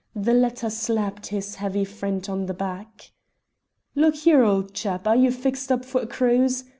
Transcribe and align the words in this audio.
The 0.15 0.33
latter 0.33 0.71
slapped 0.71 1.27
his 1.27 1.53
heavy 1.57 1.85
friend 1.85 2.27
on 2.27 2.47
the 2.47 2.55
back. 2.55 3.11
"Look 3.93 4.15
here, 4.15 4.43
old 4.43 4.73
chap, 4.73 5.05
are 5.05 5.15
you 5.15 5.29
fixed 5.31 5.71
up 5.71 5.85
for 5.85 6.01
a 6.01 6.07
cruise? 6.07 6.63